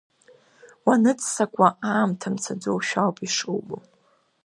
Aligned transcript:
Уаныццакуа 0.87 1.67
аамҭа 1.91 2.29
мцаӡошәа 2.33 2.99
ауп 3.03 3.17
ишубо. 3.25 3.77